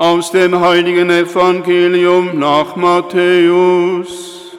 aus 0.00 0.30
dem 0.30 0.58
heiligen 0.58 1.10
Evangelium 1.10 2.38
nach 2.38 2.74
Matthäus. 2.74 4.56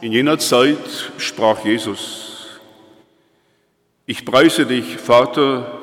In 0.00 0.12
jener 0.12 0.38
Zeit 0.38 0.78
sprach 1.18 1.64
Jesus, 1.64 2.60
ich 4.06 4.24
preise 4.24 4.66
dich, 4.66 4.98
Vater, 4.98 5.80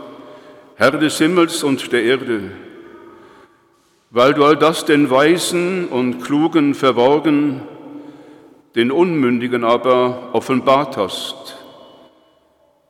Herr 0.76 0.92
des 0.92 1.18
Himmels 1.18 1.62
und 1.64 1.92
der 1.92 2.04
Erde, 2.04 2.52
weil 4.12 4.34
du 4.34 4.46
all 4.46 4.56
das 4.56 4.86
den 4.86 5.10
Weisen 5.10 5.90
und 5.90 6.22
Klugen 6.22 6.74
verborgen, 6.74 7.64
den 8.76 8.94
Unmündigen 8.94 9.66
aber 9.66 10.30
offenbart 10.32 10.96
hast. 10.96 11.59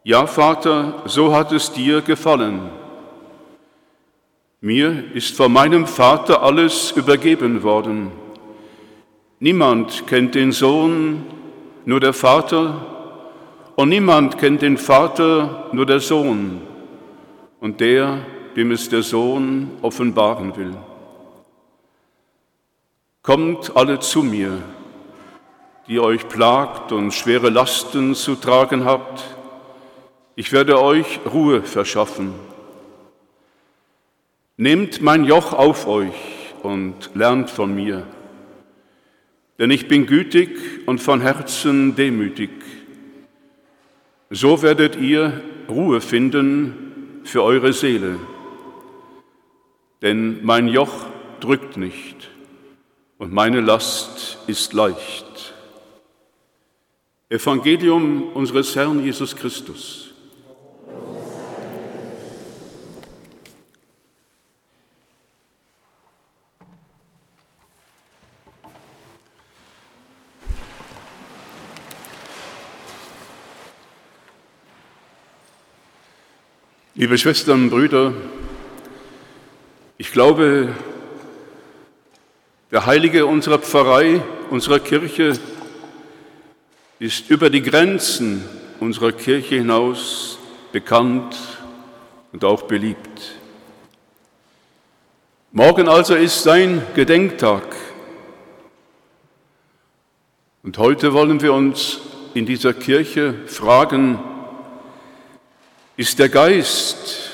Ja, 0.09 0.25
Vater, 0.25 1.03
so 1.05 1.35
hat 1.35 1.51
es 1.51 1.71
dir 1.71 2.01
gefallen. 2.01 2.71
Mir 4.59 5.03
ist 5.13 5.37
von 5.37 5.53
meinem 5.53 5.85
Vater 5.85 6.41
alles 6.41 6.89
übergeben 6.93 7.61
worden. 7.61 8.11
Niemand 9.39 10.07
kennt 10.07 10.33
den 10.33 10.51
Sohn, 10.51 11.25
nur 11.85 11.99
der 11.99 12.13
Vater, 12.13 12.87
und 13.75 13.89
niemand 13.89 14.39
kennt 14.39 14.63
den 14.63 14.79
Vater, 14.79 15.69
nur 15.73 15.85
der 15.85 15.99
Sohn, 15.99 16.61
und 17.59 17.79
der, 17.79 18.25
dem 18.55 18.71
es 18.71 18.89
der 18.89 19.03
Sohn 19.03 19.69
offenbaren 19.83 20.57
will. 20.57 20.73
Kommt 23.21 23.77
alle 23.77 23.99
zu 23.99 24.23
mir, 24.23 24.57
die 25.87 25.99
euch 25.99 26.27
plagt 26.27 26.91
und 26.91 27.13
schwere 27.13 27.51
Lasten 27.51 28.15
zu 28.15 28.33
tragen 28.33 28.85
habt, 28.85 29.35
ich 30.39 30.53
werde 30.53 30.81
euch 30.81 31.19
Ruhe 31.25 31.63
verschaffen. 31.63 32.33
Nehmt 34.55 35.01
mein 35.01 35.25
Joch 35.25 35.51
auf 35.51 35.85
euch 35.85 36.15
und 36.63 37.11
lernt 37.13 37.49
von 37.49 37.75
mir, 37.75 38.07
denn 39.57 39.69
ich 39.69 39.89
bin 39.89 40.05
gütig 40.05 40.57
und 40.85 40.99
von 40.99 41.19
Herzen 41.19 41.97
demütig. 41.97 42.51
So 44.29 44.61
werdet 44.61 44.95
ihr 44.95 45.41
Ruhe 45.67 45.99
finden 45.99 47.19
für 47.25 47.43
eure 47.43 47.73
Seele, 47.73 48.17
denn 50.01 50.39
mein 50.45 50.69
Joch 50.69 51.07
drückt 51.41 51.75
nicht 51.75 52.29
und 53.17 53.33
meine 53.33 53.59
Last 53.59 54.37
ist 54.47 54.71
leicht. 54.71 55.53
Evangelium 57.27 58.31
unseres 58.31 58.73
Herrn 58.77 59.03
Jesus 59.03 59.35
Christus. 59.35 60.08
Liebe 76.99 77.17
Schwestern 77.17 77.63
und 77.63 77.69
Brüder, 77.69 78.11
ich 79.97 80.11
glaube, 80.11 80.75
der 82.71 82.85
Heilige 82.85 83.25
unserer 83.25 83.57
Pfarrei, 83.57 84.21
unserer 84.49 84.79
Kirche, 84.79 85.39
ist 86.99 87.29
über 87.29 87.49
die 87.49 87.61
Grenzen 87.61 88.43
unserer 88.81 89.13
Kirche 89.13 89.55
hinaus 89.55 90.39
bekannt 90.73 91.37
und 92.33 92.43
auch 92.43 92.63
beliebt. 92.63 93.37
Morgen 95.53 95.87
also 95.87 96.15
ist 96.15 96.43
sein 96.43 96.81
Gedenktag. 96.95 97.77
Und 100.63 100.77
heute 100.77 101.13
wollen 101.13 101.41
wir 101.41 101.53
uns 101.53 102.01
in 102.33 102.45
dieser 102.45 102.73
Kirche 102.73 103.35
fragen, 103.47 104.19
ist 105.99 106.17
der 106.17 106.29
Geist, 106.29 107.29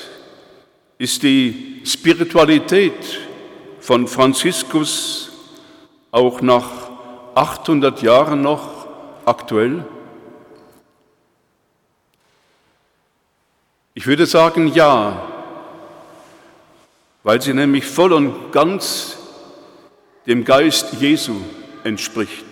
ist 0.98 1.22
die 1.22 1.82
Spiritualität 1.84 3.20
von 3.78 4.08
Franziskus 4.08 5.30
auch 6.10 6.40
nach 6.40 6.90
800 7.36 8.02
Jahren 8.02 8.42
noch 8.42 8.88
aktuell? 9.24 9.84
Ich 13.94 14.08
würde 14.08 14.26
sagen 14.26 14.72
ja, 14.74 15.22
weil 17.22 17.40
sie 17.40 17.54
nämlich 17.54 17.84
voll 17.84 18.12
und 18.12 18.50
ganz 18.50 19.16
dem 20.26 20.44
Geist 20.44 20.94
Jesu 20.98 21.36
entspricht. 21.84 22.45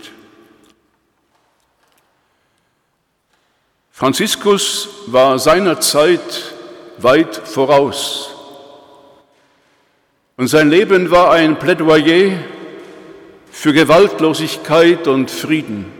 Franziskus 3.97 4.88
war 5.06 5.38
seiner 5.38 5.78
Zeit 5.78 6.53
weit 6.99 7.37
voraus. 7.37 8.28
Und 10.37 10.49
sein 10.49 10.69
Leben 10.69 11.12
war 11.12 11.31
ein 11.31 11.60
Plädoyer 11.60 12.33
für 13.53 13.72
Gewaltlosigkeit 13.72 15.06
und 15.06 15.31
Frieden. 15.31 15.93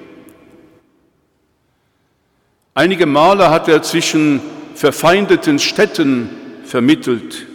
Einige 2.75 3.07
Male 3.07 3.49
hat 3.49 3.69
er 3.69 3.81
zwischen 3.83 4.41
verfeindeten 4.75 5.61
Städten 5.61 6.31
vermittelt, 6.65 7.47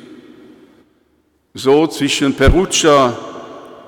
so 1.53 1.85
zwischen 1.85 2.33
Perugia 2.33 3.17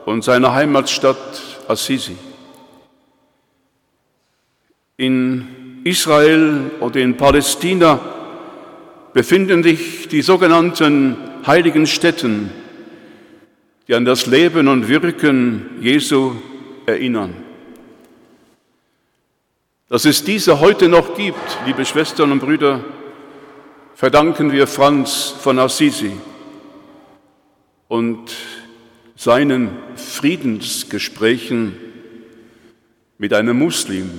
und 0.06 0.26
seiner 0.26 0.54
Heimatstadt 0.54 1.64
Assisi. 1.70 2.18
In 4.98 5.61
Israel 5.84 6.72
oder 6.80 7.00
in 7.00 7.18
Palästina 7.18 8.00
befinden 9.14 9.64
sich 9.64 10.08
die 10.08 10.22
sogenannten 10.22 11.18
heiligen 11.46 11.88
Stätten, 11.88 12.52
die 13.88 13.96
an 13.96 14.06
das 14.06 14.28
Leben 14.28 14.68
und 14.68 14.88
Wirken 14.88 15.82
Jesu 15.82 16.36
erinnern. 16.86 17.34
Dass 19.90 20.06
es 20.06 20.24
diese 20.24 20.60
heute 20.60 20.88
noch 20.88 21.16
gibt, 21.18 21.58
liebe 21.66 21.84
Schwestern 21.84 22.32
und 22.32 22.40
Brüder, 22.40 22.84
verdanken 23.96 24.52
wir 24.52 24.68
Franz 24.68 25.36
von 25.38 25.60
Assisi 25.60 26.12
und 27.88 28.32
seinen 29.18 29.70
Friedensgesprächen 29.96 31.76
mit 33.18 33.34
einem 33.34 33.60
Muslim, 33.60 34.10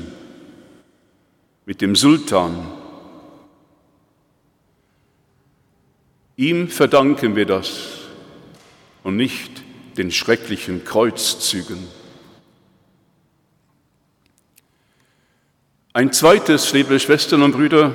mit 1.65 1.81
dem 1.81 1.95
Sultan. 1.95 2.67
Ihm 6.37 6.69
verdanken 6.69 7.37
wir 7.37 7.47
das 7.47 7.99
und 9.05 9.17
nicht 9.17 9.63
den 9.97 10.11
schrecklichen 10.11 10.85
Kreuzzügen. 10.85 11.87
Ein 15.93 16.13
zweites, 16.13 16.73
liebe 16.73 16.99
Schwestern 16.99 17.43
und 17.43 17.53
Brüder, 17.53 17.95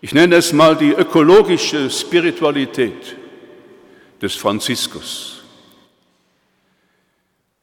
ich 0.00 0.14
nenne 0.14 0.36
es 0.36 0.52
mal 0.52 0.76
die 0.76 0.90
ökologische 0.90 1.90
Spiritualität 1.90 3.16
des 4.20 4.34
Franziskus. 4.34 5.42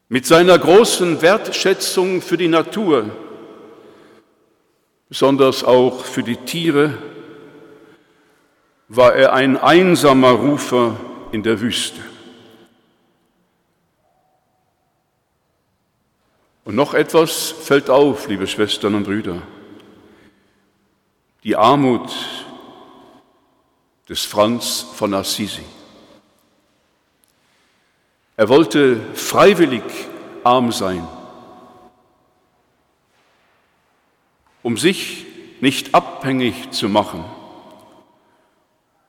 Mit 0.08 0.24
seiner 0.24 0.58
großen 0.58 1.20
Wertschätzung 1.20 2.22
für 2.22 2.36
die 2.36 2.48
Natur, 2.48 3.10
besonders 5.10 5.64
auch 5.64 6.04
für 6.04 6.22
die 6.22 6.36
Tiere, 6.36 6.96
war 8.88 9.14
er 9.14 9.34
ein 9.34 9.56
einsamer 9.58 10.30
Rufer 10.30 10.96
in 11.32 11.42
der 11.42 11.60
Wüste. 11.60 12.00
Und 16.64 16.76
noch 16.76 16.94
etwas 16.94 17.50
fällt 17.50 17.90
auf, 17.90 18.28
liebe 18.28 18.46
Schwestern 18.46 18.94
und 18.94 19.04
Brüder. 19.04 19.42
Die 21.42 21.56
Armut 21.56 22.12
des 24.08 24.24
Franz 24.24 24.86
von 24.94 25.12
Assisi. 25.14 25.64
Er 28.36 28.48
wollte 28.48 29.00
freiwillig 29.14 29.82
arm 30.44 30.70
sein. 30.70 31.06
Um 34.62 34.76
sich 34.76 35.26
nicht 35.60 35.94
abhängig 35.94 36.70
zu 36.70 36.88
machen, 36.88 37.24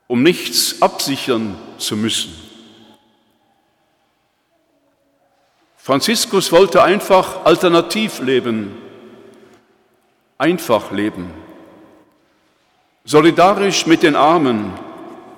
um 0.07 0.23
nichts 0.23 0.81
absichern 0.81 1.57
zu 1.77 1.95
müssen. 1.95 2.33
Franziskus 5.77 6.51
wollte 6.51 6.83
einfach 6.83 7.45
alternativ 7.45 8.19
leben, 8.19 8.77
einfach 10.37 10.91
leben. 10.91 11.31
solidarisch 13.03 13.87
mit 13.87 14.03
den 14.03 14.15
Armen, 14.15 14.73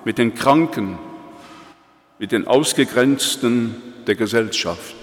mit 0.04 0.18
den 0.18 0.36
Kranken, 0.36 1.00
mit 2.20 2.32
den 2.32 2.46
Ausgegrenzten 2.46 3.82
der 4.06 4.16
Gesellschaft. 4.16 5.03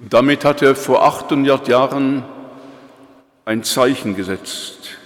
Und 0.00 0.14
damit 0.14 0.46
hat 0.46 0.62
er 0.62 0.74
vor 0.74 1.04
800 1.04 1.68
Jahren 1.68 2.24
ein 3.44 3.62
Zeichen 3.62 4.16
gesetzt, 4.16 4.96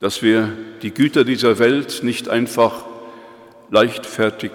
dass 0.00 0.22
wir 0.22 0.50
die 0.80 0.92
Güter 0.92 1.24
dieser 1.24 1.58
Welt 1.58 2.02
nicht 2.02 2.28
einfach 2.30 2.86
leichtfertig 3.70 4.52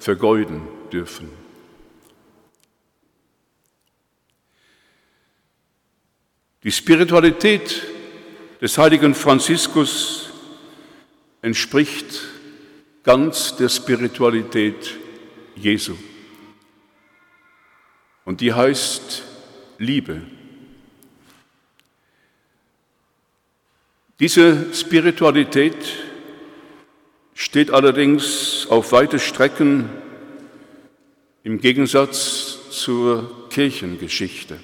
vergeuden 0.00 0.62
dürfen. 0.92 1.30
Die 6.64 6.72
Spiritualität 6.72 7.82
des 8.60 8.76
heiligen 8.78 9.14
Franziskus 9.14 10.30
entspricht 11.40 12.22
ganz 13.04 13.54
der 13.54 13.68
Spiritualität 13.68 14.96
Jesu. 15.54 15.94
Und 18.26 18.40
die 18.40 18.52
heißt 18.52 19.22
Liebe. 19.78 20.20
Diese 24.18 24.74
Spiritualität 24.74 25.76
steht 27.34 27.70
allerdings 27.70 28.66
auf 28.68 28.90
weite 28.90 29.20
Strecken 29.20 29.88
im 31.44 31.60
Gegensatz 31.60 32.70
zur 32.70 33.48
Kirchengeschichte. 33.48 34.58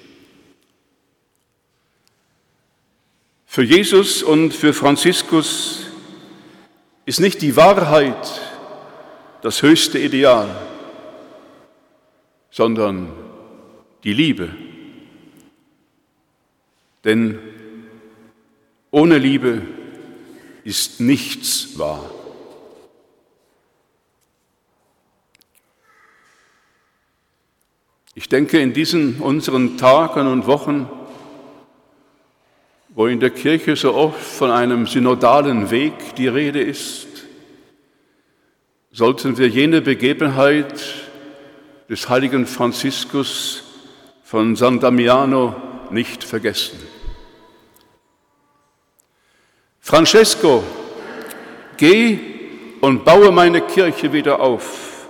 Für 3.45 3.63
Jesus 3.63 4.23
und 4.23 4.53
für 4.53 4.73
Franziskus 4.73 5.85
ist 7.05 7.21
nicht 7.21 7.41
die 7.41 7.55
Wahrheit 7.55 8.41
das 9.41 9.61
höchste 9.61 9.99
Ideal, 9.99 10.53
sondern 12.49 13.22
die 14.03 14.13
Liebe. 14.13 14.49
Denn 17.03 17.39
ohne 18.91 19.17
Liebe 19.17 19.61
ist 20.63 20.99
nichts 21.01 21.77
wahr. 21.77 22.09
Ich 28.15 28.29
denke, 28.29 28.59
in 28.59 28.73
diesen 28.73 29.19
unseren 29.19 29.77
Tagen 29.77 30.27
und 30.27 30.45
Wochen 30.45 30.89
wo 32.95 33.07
in 33.07 33.19
der 33.19 33.31
Kirche 33.31 33.75
so 33.75 33.93
oft 33.95 34.21
von 34.21 34.51
einem 34.51 34.85
synodalen 34.85 35.71
Weg 35.71 36.15
die 36.15 36.27
Rede 36.27 36.61
ist, 36.61 37.07
sollten 38.91 39.37
wir 39.37 39.47
jene 39.47 39.81
Begebenheit 39.81 40.83
des 41.89 42.07
heiligen 42.07 42.45
Franziskus 42.45 43.63
von 44.33 44.55
San 44.55 44.79
Damiano 44.79 45.53
nicht 45.91 46.23
vergessen. 46.23 46.79
Francesco, 49.79 50.63
geh 51.77 52.17
und 52.81 53.05
baue 53.05 53.31
meine 53.31 53.61
Kirche 53.61 54.11
wieder 54.11 54.39
auf, 54.39 55.05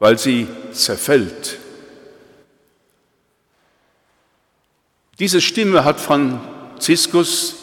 weil 0.00 0.18
sie 0.18 0.48
zerfällt. 0.72 1.60
Diese 5.20 5.40
Stimme 5.40 5.84
hat 5.84 6.00
Franziskus 6.00 7.54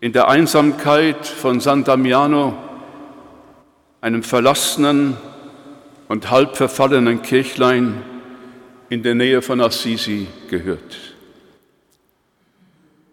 in 0.00 0.12
der 0.12 0.26
Einsamkeit 0.26 1.24
von 1.24 1.60
San 1.60 1.84
Damiano, 1.84 2.58
einem 4.00 4.24
verlassenen 4.24 5.16
und 6.08 6.28
halb 6.32 6.56
verfallenen 6.56 7.22
Kirchlein 7.22 8.15
in 8.88 9.02
der 9.02 9.14
Nähe 9.14 9.42
von 9.42 9.60
Assisi, 9.60 10.26
gehört. 10.48 10.96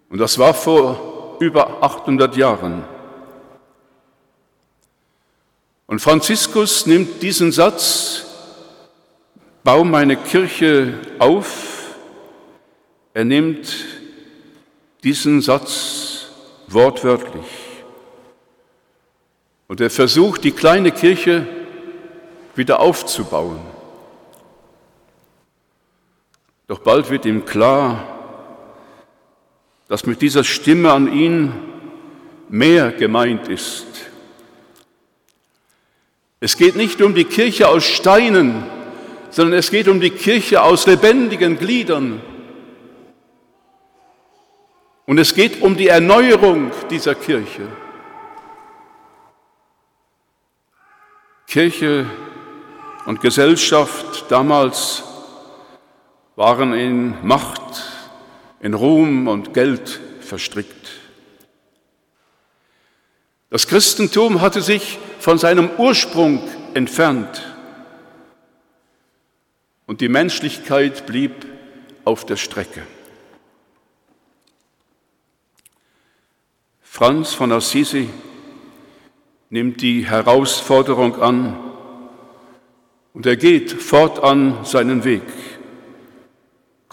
Und 0.09 0.19
das 0.19 0.37
war 0.37 0.53
vor 0.53 1.37
über 1.39 1.81
800 1.81 2.35
Jahren. 2.37 2.83
Und 5.87 5.99
Franziskus 5.99 6.85
nimmt 6.85 7.21
diesen 7.21 7.51
Satz, 7.51 8.25
bau 9.63 9.83
meine 9.83 10.15
Kirche 10.15 10.93
auf, 11.19 11.95
er 13.13 13.25
nimmt 13.25 13.67
diesen 15.03 15.41
Satz 15.41 16.27
wortwörtlich. 16.67 17.45
Und 19.67 19.81
er 19.81 19.89
versucht, 19.89 20.43
die 20.43 20.51
kleine 20.51 20.91
Kirche 20.91 21.47
wieder 22.55 22.79
aufzubauen. 22.79 23.72
Doch 26.67 26.79
bald 26.79 27.09
wird 27.09 27.25
ihm 27.25 27.45
klar, 27.45 28.07
dass 29.87 30.05
mit 30.05 30.21
dieser 30.21 30.43
Stimme 30.43 30.91
an 30.91 31.11
ihn 31.11 31.51
mehr 32.49 32.91
gemeint 32.91 33.47
ist. 33.47 33.85
Es 36.39 36.57
geht 36.57 36.75
nicht 36.75 37.01
um 37.01 37.15
die 37.15 37.25
Kirche 37.25 37.67
aus 37.67 37.85
Steinen, 37.85 38.63
sondern 39.29 39.59
es 39.59 39.71
geht 39.71 39.87
um 39.87 39.99
die 39.99 40.09
Kirche 40.09 40.61
aus 40.61 40.85
lebendigen 40.85 41.57
Gliedern, 41.57 42.21
und 45.05 45.17
es 45.17 45.33
geht 45.33 45.61
um 45.61 45.75
die 45.75 45.87
Erneuerung 45.87 46.71
dieser 46.89 47.15
Kirche. 47.15 47.67
Kirche 51.45 52.05
und 53.05 53.19
Gesellschaft 53.19 54.25
damals 54.29 55.03
waren 56.35 56.73
in 56.73 57.15
Macht, 57.25 57.83
in 58.59 58.73
Ruhm 58.73 59.27
und 59.27 59.53
Geld 59.53 59.99
verstrickt. 60.21 60.91
Das 63.49 63.67
Christentum 63.67 64.41
hatte 64.41 64.61
sich 64.61 64.97
von 65.19 65.37
seinem 65.37 65.69
Ursprung 65.77 66.41
entfernt 66.73 67.55
und 69.85 70.01
die 70.01 70.09
Menschlichkeit 70.09 71.05
blieb 71.05 71.45
auf 72.03 72.25
der 72.25 72.37
Strecke. 72.37 72.81
Franz 76.81 77.33
von 77.33 77.51
Assisi 77.51 78.09
nimmt 79.49 79.81
die 79.81 80.07
Herausforderung 80.07 81.21
an 81.21 81.59
und 83.13 83.25
er 83.25 83.35
geht 83.35 83.71
fortan 83.71 84.65
seinen 84.65 85.03
Weg, 85.03 85.21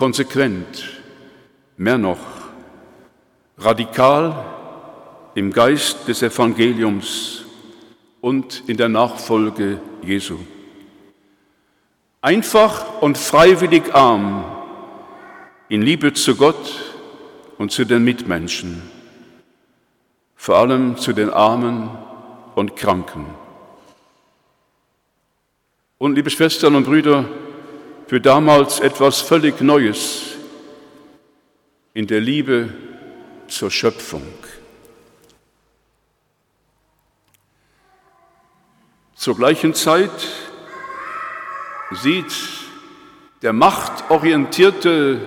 konsequent, 0.00 1.02
mehr 1.76 1.98
noch, 1.98 2.16
radikal 3.58 4.46
im 5.34 5.52
Geist 5.52 6.08
des 6.08 6.22
Evangeliums 6.22 7.44
und 8.22 8.64
in 8.66 8.78
der 8.78 8.88
Nachfolge 8.88 9.78
Jesu. 10.02 10.38
Einfach 12.22 13.02
und 13.02 13.18
freiwillig 13.18 13.94
arm 13.94 14.42
in 15.68 15.82
Liebe 15.82 16.14
zu 16.14 16.34
Gott 16.34 16.94
und 17.58 17.70
zu 17.70 17.84
den 17.84 18.02
Mitmenschen 18.02 18.80
vor 20.34 20.56
allem 20.56 20.96
zu 20.96 21.12
den 21.12 21.28
Armen 21.28 21.90
und 22.54 22.74
Kranken. 22.74 23.26
Und 25.98 26.14
liebe 26.14 26.30
Schwestern 26.30 26.76
und 26.76 26.84
Brüder, 26.84 27.26
für 28.10 28.20
damals 28.20 28.80
etwas 28.80 29.20
völlig 29.20 29.60
Neues 29.60 30.32
in 31.94 32.08
der 32.08 32.20
Liebe 32.20 32.70
zur 33.46 33.70
Schöpfung. 33.70 34.26
Zur 39.14 39.36
gleichen 39.36 39.74
Zeit 39.74 40.10
sieht 41.92 42.34
der 43.42 43.52
machtorientierte 43.52 45.20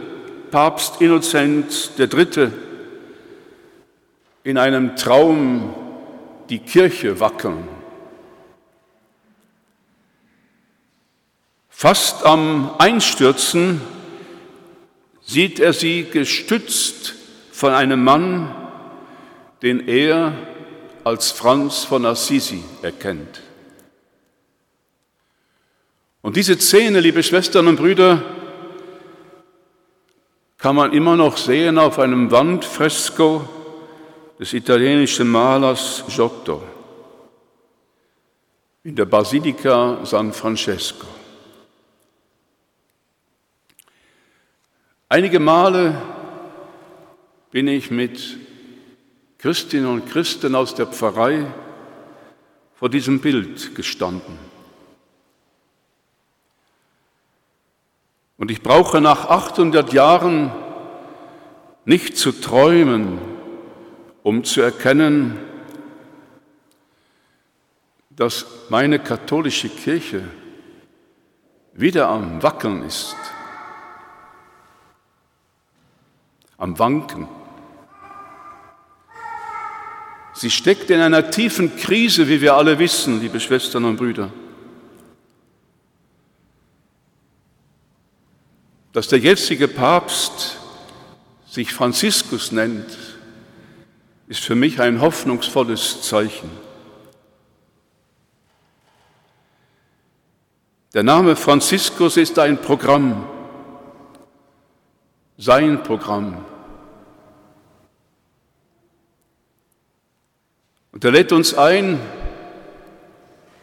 Papst 0.51 0.99
Innozenz 0.99 1.91
III 1.97 2.51
in 4.43 4.57
einem 4.57 4.97
Traum 4.97 5.73
die 6.49 6.59
Kirche 6.59 7.17
wackeln. 7.21 7.65
Fast 11.83 12.25
am 12.25 12.75
Einstürzen 12.77 13.81
sieht 15.21 15.59
er 15.59 15.73
sie 15.73 16.05
gestützt 16.05 17.13
von 17.51 17.73
einem 17.73 18.01
Mann, 18.01 18.55
den 19.61 19.85
er 19.89 20.33
als 21.03 21.31
Franz 21.31 21.83
von 21.83 22.05
Assisi 22.05 22.63
erkennt. 22.81 23.41
Und 26.21 26.37
diese 26.37 26.57
Szene, 26.57 27.01
liebe 27.01 27.21
Schwestern 27.21 27.67
und 27.67 27.75
Brüder, 27.75 28.23
kann 30.57 30.77
man 30.77 30.93
immer 30.93 31.17
noch 31.17 31.35
sehen 31.35 31.77
auf 31.77 31.99
einem 31.99 32.31
Wandfresko 32.31 33.45
des 34.39 34.53
italienischen 34.53 35.27
Malers 35.27 36.05
Giotto 36.07 36.63
in 38.85 38.95
der 38.95 39.03
Basilika 39.03 39.99
San 40.05 40.31
Francesco. 40.31 41.22
Einige 45.13 45.39
Male 45.39 46.01
bin 47.51 47.67
ich 47.67 47.91
mit 47.91 48.35
Christinnen 49.37 49.85
und 49.85 50.09
Christen 50.09 50.55
aus 50.55 50.73
der 50.73 50.87
Pfarrei 50.87 51.45
vor 52.73 52.89
diesem 52.89 53.21
Bild 53.21 53.75
gestanden. 53.75 54.39
Und 58.39 58.49
ich 58.49 58.63
brauche 58.63 59.01
nach 59.01 59.29
800 59.29 59.93
Jahren 59.93 60.51
nicht 61.85 62.17
zu 62.17 62.31
träumen, 62.31 63.19
um 64.23 64.43
zu 64.43 64.61
erkennen, 64.61 65.37
dass 68.09 68.47
meine 68.69 68.97
katholische 68.97 69.69
Kirche 69.69 70.23
wieder 71.73 72.09
am 72.09 72.41
Wackeln 72.41 72.81
ist, 72.81 73.15
am 76.57 76.77
Wanken. 76.79 77.27
Sie 80.33 80.49
steckt 80.49 80.89
in 80.89 80.99
einer 80.99 81.29
tiefen 81.29 81.75
Krise, 81.75 82.27
wie 82.27 82.41
wir 82.41 82.55
alle 82.55 82.79
wissen, 82.79 83.21
liebe 83.21 83.39
Schwestern 83.39 83.85
und 83.85 83.97
Brüder. 83.97 84.31
Dass 88.91 89.07
der 89.07 89.19
jetzige 89.19 89.67
Papst 89.67 90.57
sich 91.47 91.73
Franziskus 91.73 92.51
nennt, 92.51 92.97
ist 94.27 94.43
für 94.43 94.55
mich 94.55 94.81
ein 94.81 95.01
hoffnungsvolles 95.01 96.01
Zeichen. 96.01 96.49
Der 100.93 101.03
Name 101.03 101.35
Franziskus 101.35 102.17
ist 102.17 102.37
ein 102.37 102.61
Programm, 102.61 103.27
sein 105.43 105.83
Programm. 105.83 106.37
Und 110.93 111.03
er 111.03 111.11
lädt 111.11 111.33
uns 111.33 111.53
ein, 111.53 111.99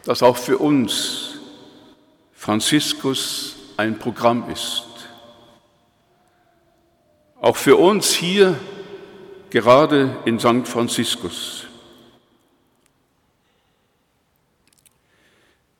dass 0.05 0.21
auch 0.21 0.37
für 0.37 0.59
uns 0.59 1.39
Franziskus 2.33 3.55
ein 3.77 3.97
Programm 3.97 4.47
ist. 4.51 4.85
Auch 7.41 7.57
für 7.57 7.77
uns 7.77 8.11
hier, 8.11 8.59
gerade 9.49 10.17
in 10.25 10.39
St. 10.39 10.67
Franziskus. 10.67 11.65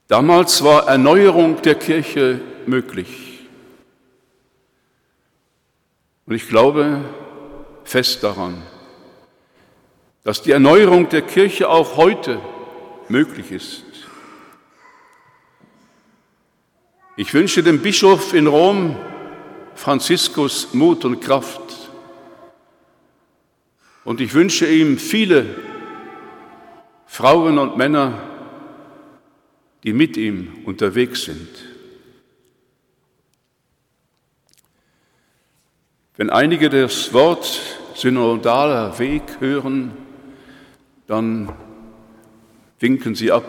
Damals 0.08 0.63
war 0.63 0.88
Erneuerung 0.88 1.62
der 1.62 1.75
Kirche 1.75 2.41
möglich. 2.65 3.30
Und 6.31 6.38
ich 6.38 6.47
glaube 6.47 7.03
fest 7.83 8.23
daran, 8.23 8.63
dass 10.23 10.41
die 10.41 10.51
Erneuerung 10.51 11.09
der 11.09 11.23
Kirche 11.23 11.67
auch 11.67 11.97
heute 11.97 12.39
möglich 13.09 13.51
ist. 13.51 13.83
Ich 17.17 17.33
wünsche 17.33 17.63
dem 17.63 17.81
Bischof 17.81 18.33
in 18.33 18.47
Rom, 18.47 18.95
Franziskus, 19.75 20.73
Mut 20.73 21.03
und 21.03 21.19
Kraft. 21.19 21.91
Und 24.05 24.21
ich 24.21 24.33
wünsche 24.33 24.67
ihm 24.67 24.97
viele 24.97 25.45
Frauen 27.07 27.59
und 27.59 27.75
Männer, 27.75 28.23
die 29.83 29.91
mit 29.91 30.15
ihm 30.15 30.61
unterwegs 30.63 31.23
sind. 31.23 31.71
Wenn 36.18 36.30
einige 36.30 36.70
das 36.70 37.13
Wort 37.13 37.60
synodaler 37.96 38.98
Weg 39.00 39.24
hören, 39.39 39.94
dann 41.08 41.51
winken 42.80 43.15
sie 43.15 43.32
ab. 43.32 43.46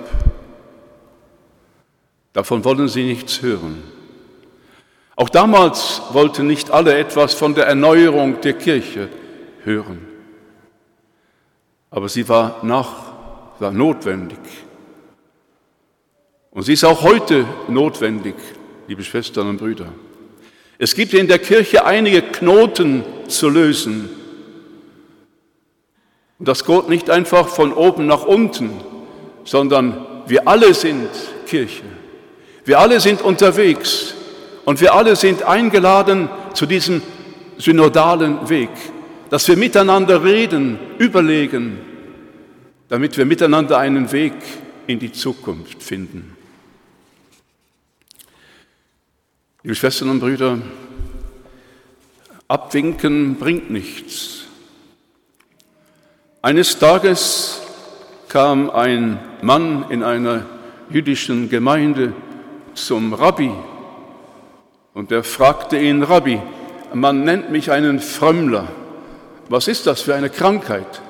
Davon 2.32 2.64
wollen 2.64 2.88
sie 2.88 3.04
nichts 3.04 3.42
hören. 3.42 3.82
Auch 5.16 5.28
damals 5.28 6.02
wollten 6.12 6.46
nicht 6.46 6.70
alle 6.70 6.96
etwas 6.96 7.34
von 7.34 7.54
der 7.54 7.66
Erneuerung 7.66 8.40
der 8.40 8.54
Kirche 8.54 9.08
hören. 9.64 10.06
Aber 11.90 12.08
sie 12.08 12.28
war 12.28 12.60
nach, 12.62 13.12
war 13.58 13.70
notwendig. 13.70 14.38
Und 16.50 16.62
sie 16.62 16.72
ist 16.72 16.84
auch 16.84 17.02
heute 17.02 17.44
notwendig, 17.68 18.34
liebe 18.86 19.02
Schwestern 19.02 19.48
und 19.48 19.58
Brüder. 19.58 19.92
Es 20.82 20.96
gibt 20.96 21.14
in 21.14 21.28
der 21.28 21.38
Kirche 21.38 21.84
einige 21.84 22.22
Knoten 22.22 23.04
zu 23.28 23.48
lösen, 23.48 24.08
und 26.40 26.48
das 26.48 26.64
geht 26.64 26.88
nicht 26.88 27.08
einfach 27.08 27.46
von 27.46 27.72
oben 27.72 28.08
nach 28.08 28.24
unten, 28.24 28.72
sondern 29.44 30.04
wir 30.26 30.48
alle 30.48 30.74
sind 30.74 31.08
Kirche. 31.46 31.84
Wir 32.64 32.80
alle 32.80 32.98
sind 32.98 33.22
unterwegs 33.22 34.14
und 34.64 34.80
wir 34.80 34.92
alle 34.92 35.14
sind 35.14 35.44
eingeladen 35.44 36.28
zu 36.52 36.66
diesem 36.66 37.00
synodalen 37.58 38.48
Weg, 38.48 38.70
dass 39.30 39.46
wir 39.46 39.56
miteinander 39.56 40.24
reden, 40.24 40.80
überlegen, 40.98 41.78
damit 42.88 43.16
wir 43.16 43.24
miteinander 43.24 43.78
einen 43.78 44.10
Weg 44.10 44.34
in 44.88 44.98
die 44.98 45.12
Zukunft 45.12 45.80
finden. 45.80 46.41
Liebe 49.64 49.76
Schwestern 49.76 50.10
und 50.10 50.18
Brüder, 50.18 50.58
abwinken 52.48 53.36
bringt 53.36 53.70
nichts. 53.70 54.46
Eines 56.42 56.80
Tages 56.80 57.60
kam 58.28 58.70
ein 58.70 59.20
Mann 59.40 59.84
in 59.88 60.02
einer 60.02 60.46
jüdischen 60.90 61.48
Gemeinde 61.48 62.12
zum 62.74 63.14
Rabbi 63.14 63.52
und 64.94 65.12
er 65.12 65.22
fragte 65.22 65.78
ihn, 65.78 66.02
Rabbi, 66.02 66.42
man 66.92 67.22
nennt 67.22 67.52
mich 67.52 67.70
einen 67.70 68.00
Frömmler. 68.00 68.66
Was 69.48 69.68
ist 69.68 69.86
das 69.86 70.00
für 70.00 70.16
eine 70.16 70.30
Krankheit? 70.30 71.00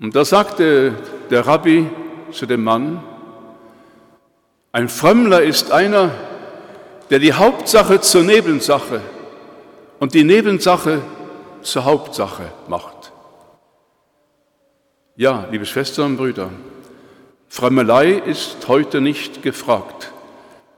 Und 0.00 0.16
da 0.16 0.24
sagte 0.24 0.94
der 1.28 1.46
Rabbi 1.46 1.90
zu 2.32 2.46
dem 2.46 2.64
Mann, 2.64 3.02
ein 4.72 4.88
Frömmler 4.88 5.42
ist 5.42 5.72
einer, 5.72 6.10
der 7.10 7.18
die 7.18 7.32
Hauptsache 7.32 8.00
zur 8.00 8.22
Nebensache 8.22 9.00
und 9.98 10.14
die 10.14 10.24
Nebensache 10.24 11.02
zur 11.62 11.84
Hauptsache 11.84 12.52
macht. 12.68 13.12
Ja, 15.16 15.46
liebe 15.50 15.66
Schwestern 15.66 16.12
und 16.12 16.16
Brüder, 16.16 16.50
Frömmelei 17.48 18.12
ist 18.12 18.68
heute 18.68 19.00
nicht 19.00 19.42
gefragt, 19.42 20.12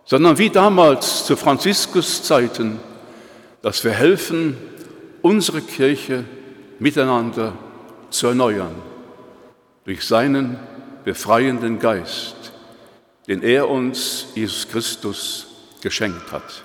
sondern 0.04 0.38
wie 0.38 0.50
damals 0.50 1.26
zu 1.26 1.36
Franziskus 1.36 2.22
Zeiten, 2.22 2.80
dass 3.60 3.84
wir 3.84 3.92
helfen, 3.92 4.56
unsere 5.22 5.60
Kirche 5.60 6.24
miteinander 6.78 7.52
zu 8.08 8.28
erneuern 8.28 8.74
durch 9.84 10.06
seinen 10.06 10.58
befreienden 11.04 11.78
Geist, 11.78 12.36
den 13.26 13.42
er 13.42 13.68
uns, 13.68 14.28
Jesus 14.34 14.68
Christus, 14.68 15.49
geschenkt 15.80 16.32
hat. 16.32 16.62